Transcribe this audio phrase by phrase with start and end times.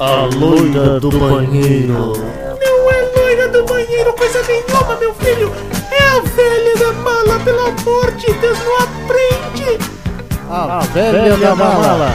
[0.00, 2.12] A loira do banheiro.
[2.60, 5.52] Não é loira do banheiro, coisa nenhuma, meu filho.
[5.90, 9.78] É a velha da mala, pelo amor de Deus, não aprende.
[10.50, 12.12] A, velha, da mala.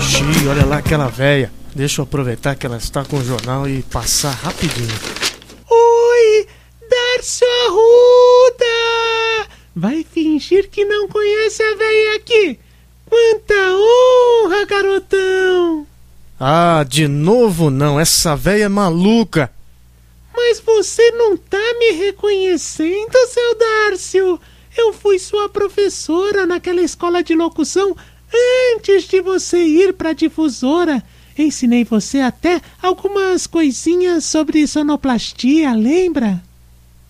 [0.00, 1.50] Xiii, olha lá aquela véia.
[1.74, 4.94] Deixa eu aproveitar que ela está com o jornal e passar rapidinho.
[5.68, 6.46] Oi,
[6.88, 8.27] Darcio Arruda!
[9.80, 12.58] Vai fingir que não conhece a velha aqui.
[13.08, 15.86] Quanta honra, garotão!
[16.40, 19.52] Ah, de novo não, essa véia é maluca.
[20.34, 24.40] Mas você não tá me reconhecendo, seu Dárcio?
[24.76, 27.96] Eu fui sua professora naquela escola de locução
[28.74, 31.00] antes de você ir pra difusora.
[31.38, 36.42] Ensinei você até algumas coisinhas sobre sonoplastia, lembra?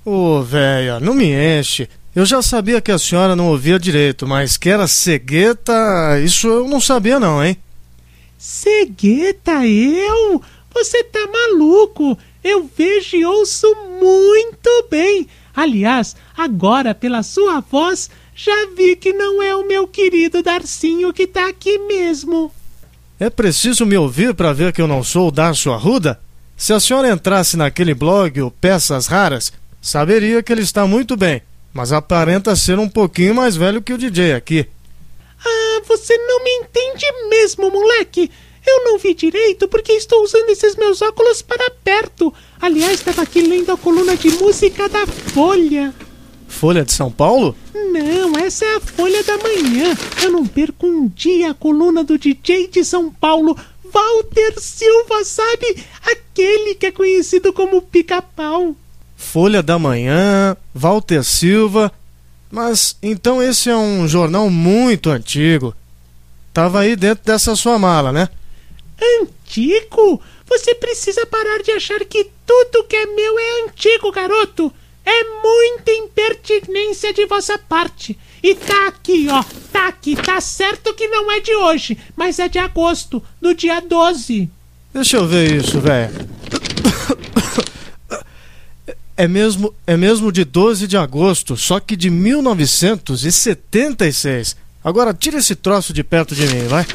[0.04, 1.88] Ô, véia, não me enche.
[2.18, 6.66] Eu já sabia que a senhora não ouvia direito, mas que era cegueta, isso eu
[6.66, 7.56] não sabia não, hein?
[8.36, 10.42] Cegueta, eu?
[10.74, 12.18] Você tá maluco?
[12.42, 15.28] Eu vejo e ouço muito bem.
[15.54, 21.24] Aliás, agora pela sua voz, já vi que não é o meu querido Darcinho que
[21.24, 22.50] tá aqui mesmo.
[23.20, 26.18] É preciso me ouvir para ver que eu não sou o Darcio Arruda?
[26.56, 31.42] Se a senhora entrasse naquele blog, o Peças Raras, saberia que ele está muito bem,
[31.78, 34.66] mas aparenta ser um pouquinho mais velho que o DJ aqui.
[35.46, 38.28] Ah, você não me entende mesmo, moleque.
[38.66, 42.34] Eu não vi direito porque estou usando esses meus óculos para perto.
[42.60, 45.94] Aliás, estava aqui lendo a coluna de música da Folha.
[46.48, 47.54] Folha de São Paulo?
[47.72, 49.96] Não, essa é a Folha da Manhã.
[50.20, 55.76] Eu não perco um dia a coluna do DJ de São Paulo, Walter Silva, sabe?
[56.02, 58.74] Aquele que é conhecido como Pica-Pau.
[59.28, 61.92] Folha da Manhã, Walter Silva.
[62.50, 65.74] Mas então esse é um jornal muito antigo.
[66.54, 68.30] Tava aí dentro dessa sua mala, né?
[69.20, 70.18] Antigo?
[70.48, 74.72] Você precisa parar de achar que tudo que é meu é antigo, garoto.
[75.04, 78.18] É muita impertinência de vossa parte.
[78.42, 79.44] E tá aqui, ó.
[79.70, 80.16] Tá aqui.
[80.16, 84.48] Tá certo que não é de hoje, mas é de agosto, do dia 12.
[84.94, 86.28] Deixa eu ver isso, velho.
[89.18, 94.54] É mesmo, é mesmo de 12 de agosto, só que de 1976.
[94.84, 96.86] Agora tira esse troço de perto de mim, vai.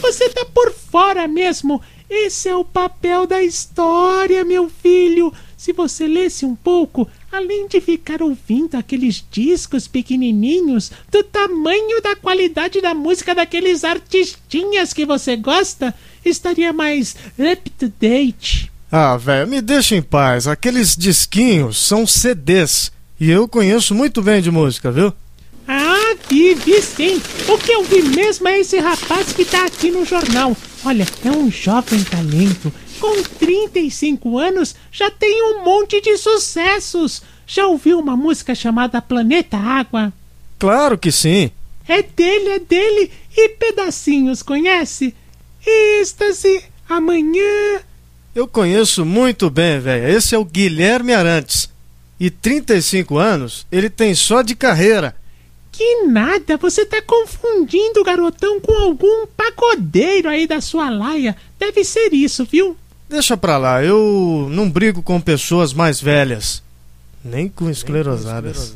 [0.00, 1.82] Você tá por fora mesmo.
[2.08, 5.30] Esse é o papel da história, meu filho.
[5.58, 12.16] Se você lesse um pouco, além de ficar ouvindo aqueles discos pequenininhos, do tamanho da
[12.16, 18.72] qualidade da música daqueles artistinhas que você gosta, estaria mais up to date.
[18.90, 20.46] Ah, velho, me deixa em paz.
[20.46, 22.90] Aqueles disquinhos são CDs.
[23.20, 25.12] E eu conheço muito bem de música, viu?
[25.66, 27.20] Ah, vi, vi sim.
[27.48, 30.56] O que eu vi mesmo é esse rapaz que tá aqui no jornal.
[30.84, 32.72] Olha, é um jovem talento.
[32.98, 37.22] Com 35 anos, já tem um monte de sucessos.
[37.46, 40.12] Já ouviu uma música chamada Planeta Água?
[40.58, 41.50] Claro que sim.
[41.86, 43.10] É dele, é dele.
[43.36, 45.14] E pedacinhos, conhece?
[45.66, 47.80] Êxtase, amanhã.
[48.34, 50.08] Eu conheço muito bem, velho.
[50.08, 51.68] Esse é o Guilherme Arantes.
[52.20, 55.14] E 35 anos ele tem só de carreira.
[55.70, 61.36] Que nada, você tá confundindo o garotão com algum pagodeiro aí da sua laia.
[61.58, 62.76] Deve ser isso, viu?
[63.08, 66.62] Deixa pra lá, eu não brigo com pessoas mais velhas.
[67.24, 68.74] Nem com esclerosadas.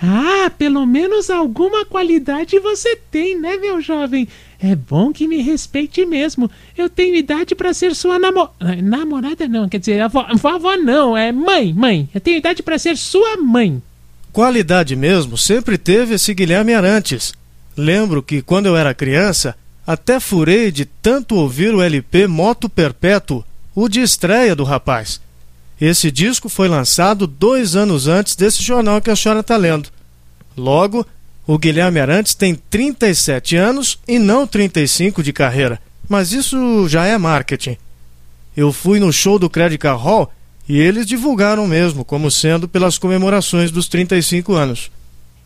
[0.00, 4.28] Ah, pelo menos alguma qualidade você tem, né, meu jovem?
[4.60, 6.50] É bom que me respeite mesmo.
[6.76, 8.48] Eu tenho idade para ser sua namo...
[8.82, 12.08] namorada, não, quer dizer, avó, avó não, é mãe, mãe.
[12.14, 13.82] Eu tenho idade para ser sua mãe.
[14.32, 17.32] Qualidade mesmo sempre teve esse Guilherme Arantes.
[17.76, 23.44] Lembro que quando eu era criança, até furei de tanto ouvir o LP Moto Perpétuo,
[23.74, 25.20] o de estreia do rapaz.
[25.80, 29.90] Esse disco foi lançado dois anos antes desse jornal que a senhora está lendo.
[30.56, 31.06] Logo,
[31.46, 37.18] o Guilherme Arantes tem 37 anos e não 35 de carreira, mas isso já é
[37.18, 37.76] marketing.
[38.56, 40.32] Eu fui no show do Credit Car Hall
[40.66, 44.90] e eles divulgaram mesmo como sendo pelas comemorações dos 35 anos.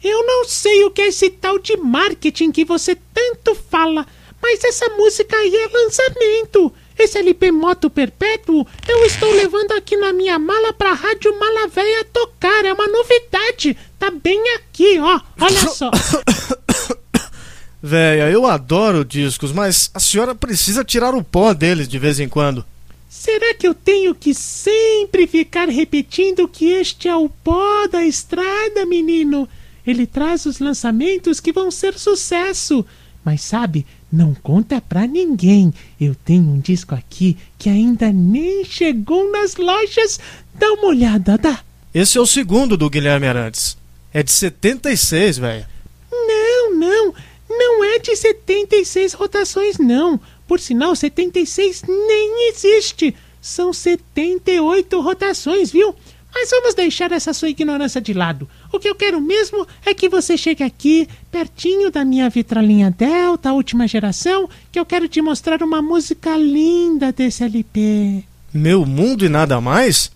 [0.03, 4.07] Eu não sei o que é esse tal de marketing que você tanto fala,
[4.41, 6.73] mas essa música aí é lançamento.
[7.03, 12.65] Esse LP Moto Perpétuo eu estou levando aqui na minha mala pra Rádio Malavéia tocar.
[12.65, 13.77] É uma novidade.
[13.99, 15.21] Tá bem aqui, ó.
[15.41, 15.91] Olha só.
[17.83, 22.29] Véia, eu adoro discos, mas a senhora precisa tirar o pó deles de vez em
[22.29, 22.65] quando.
[23.09, 28.85] Será que eu tenho que sempre ficar repetindo que este é o pó da estrada,
[28.87, 29.49] menino?
[29.87, 32.85] Ele traz os lançamentos que vão ser sucesso.
[33.25, 35.73] Mas sabe, não conta pra ninguém.
[36.01, 40.19] Eu tenho um disco aqui que ainda nem chegou nas lojas.
[40.55, 41.61] Dá uma olhada, dá.
[41.93, 43.77] Esse é o segundo do Guilherme Arantes.
[44.13, 45.67] É de 76, velho.
[46.11, 47.15] Não, não.
[47.49, 50.21] Não é de 76 rotações, não.
[50.47, 53.15] Por sinal, 76 nem existe.
[53.41, 55.95] São 78 rotações, viu?
[56.33, 58.49] Mas vamos deixar essa sua ignorância de lado.
[58.73, 63.53] O que eu quero mesmo é que você chegue aqui, pertinho da minha vitrolinha Delta,
[63.53, 68.25] última geração, que eu quero te mostrar uma música linda desse LP.
[68.55, 70.11] Meu Mundo e Nada Mais?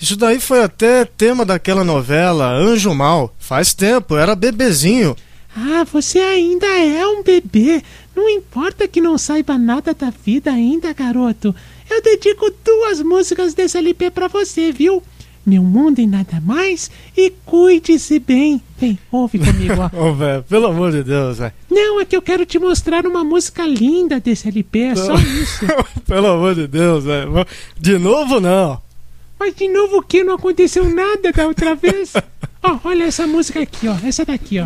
[0.00, 3.34] Isso daí foi até tema daquela novela Anjo Mal.
[3.38, 5.16] Faz tempo, era bebezinho.
[5.56, 7.82] Ah, você ainda é um bebê.
[8.14, 11.54] Não importa que não saiba nada da vida ainda, garoto.
[11.88, 15.02] Eu dedico duas músicas desse LP pra você, viu?
[15.46, 18.62] Meu mundo e nada mais e cuide-se bem.
[18.78, 19.90] Vem, ouve comigo, ó.
[20.08, 21.52] Ô, velho, pelo amor de Deus, velho.
[21.70, 25.66] Não, é que eu quero te mostrar uma música linda desse LP, é só isso.
[26.06, 27.46] pelo amor de Deus, velho.
[27.78, 28.80] De novo, não.
[29.38, 30.24] Mas de novo o que?
[30.24, 32.14] Não aconteceu nada da outra vez?
[32.62, 33.96] Ó, olha essa música aqui, ó.
[34.06, 34.64] Essa daqui, ó.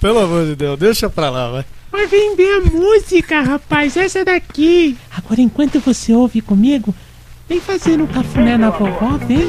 [0.00, 1.64] pelo amor de Deus, deixa pra lá, vai.
[1.90, 3.96] Mas vem ver a música, rapaz.
[3.96, 4.96] Essa daqui.
[5.10, 6.94] Agora, enquanto você ouve comigo,
[7.48, 9.48] vem fazendo um cafuné na vovó, vem.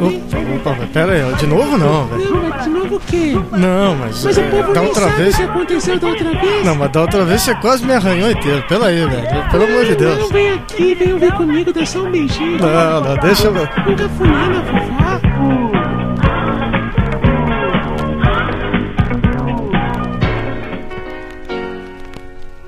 [0.00, 2.30] Opa, opa, pera aí, de novo não, velho.
[2.30, 3.32] Não, mas de novo o quê?
[3.52, 5.34] Não, mas, Mas o é, povo da outra sabe vez.
[5.34, 6.64] o que aconteceu da outra vez.
[6.64, 8.64] Não, mas da outra vez você quase me arranhou inteiro.
[8.66, 9.50] Pela aí, velho.
[9.50, 10.30] Pelo amor de Não, Deus.
[10.30, 12.58] vem aqui, vem ouvir comigo, dá só um beijinho.
[12.58, 13.52] Não, não, deixa eu.
[13.52, 15.04] Um cafuné na vovó.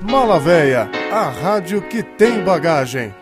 [0.01, 3.13] Mala Véia, a rádio que tem bagagem.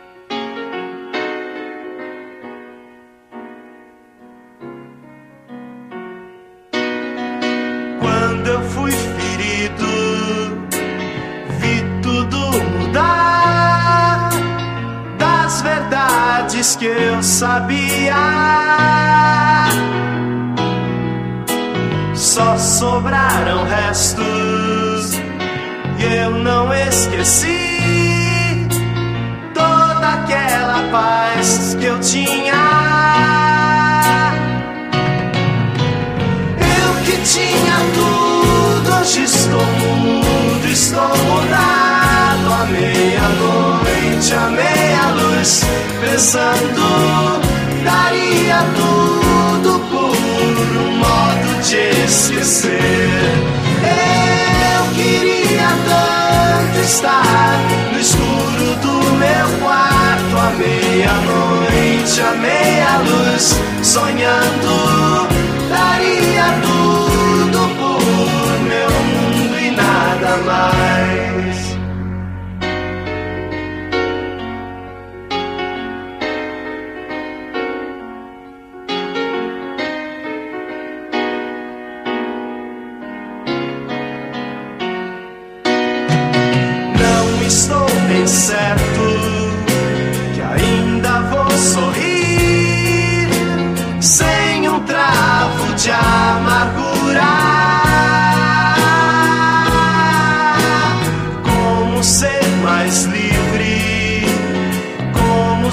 [16.78, 18.16] Que eu sabia.
[22.14, 25.14] Só sobraram restos
[25.98, 28.68] e eu não esqueci
[29.54, 32.54] toda aquela paz que eu tinha.
[36.60, 42.54] Eu que tinha tudo, hoje estou mudo, estou mudado.
[42.54, 44.50] À meia-noite, à
[45.46, 45.62] meia-luz,
[46.02, 47.42] pensando,
[47.84, 53.10] daria tudo por um modo de esquecer.
[54.74, 57.60] Eu queria tanto estar
[57.92, 65.45] no escuro do meu quarto, à meia-noite, à meia-luz, sonhando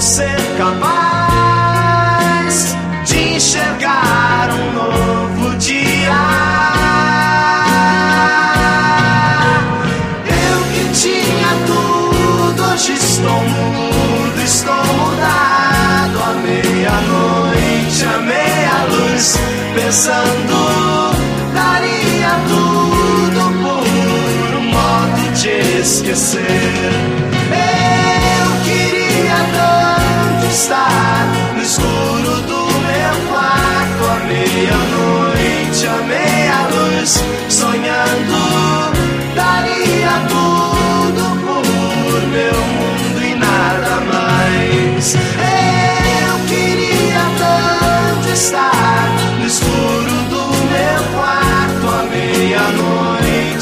[0.03, 0.75] ser capaz
[3.05, 6.11] de enxergar um novo dia?
[10.27, 16.17] Eu que tinha tudo, hoje estou mudo, estou mudado.
[16.21, 19.39] À meia-noite, à meia-luz,
[19.73, 20.59] pensando,
[21.53, 26.62] daria tudo por um modo de esquecer.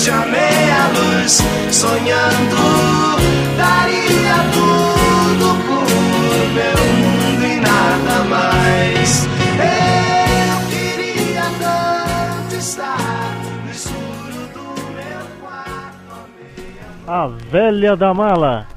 [0.01, 2.55] Meia-noite, à meia-luz, sonhando,
[3.57, 5.87] daria tudo por
[6.53, 9.27] meu mundo e nada mais.
[9.59, 16.13] Eu queria tanto estar no escuro do meu quarto,
[17.07, 18.67] A velha da mala.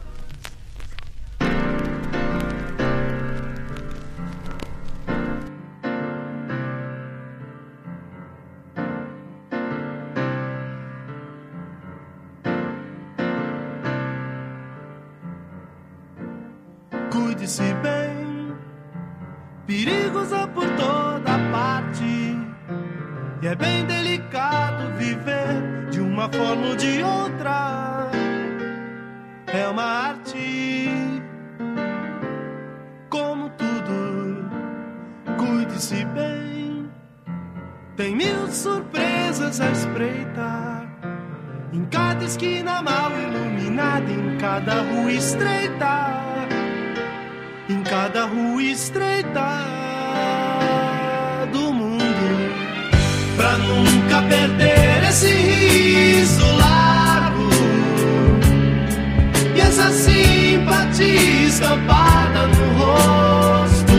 [26.24, 28.10] Uma forma ou de outra.
[29.46, 30.88] É uma arte,
[33.10, 34.48] como tudo.
[35.36, 36.90] Cuide-se bem,
[37.96, 40.88] tem mil surpresas à espreita.
[41.72, 46.10] Em cada esquina mal iluminada, em cada rua estreita,
[47.68, 49.58] em cada rua estreita
[51.52, 52.54] do mundo,
[53.36, 54.73] pra nunca perder
[61.54, 63.94] estampada no rosto,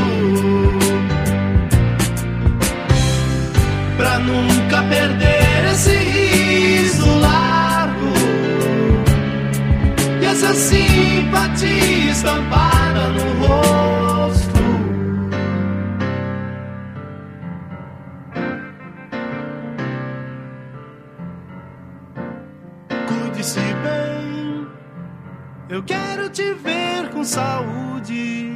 [3.96, 8.12] pra nunca perder esse riso largo
[10.22, 14.05] e essa simpatia estampada no rosto.
[27.26, 28.52] Saúde.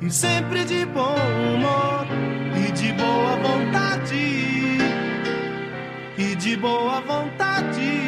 [0.00, 1.16] E sempre de bom
[1.54, 2.06] humor
[2.66, 4.78] e de boa vontade.
[6.18, 8.01] E de boa vontade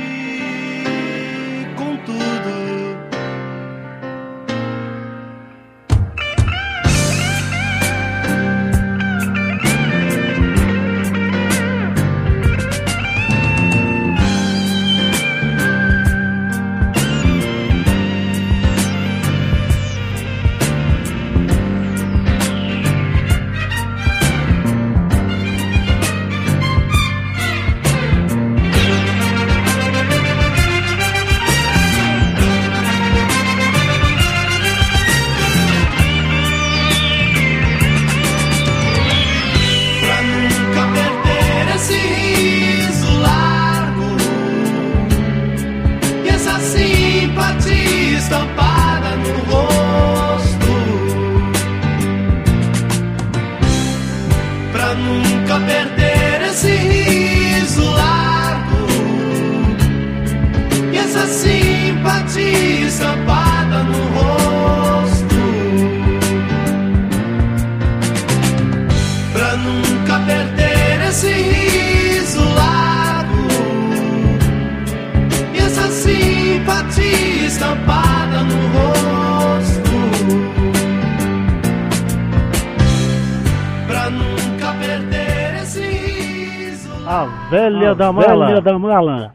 [87.54, 88.60] velha da mala.
[88.60, 89.32] da mala.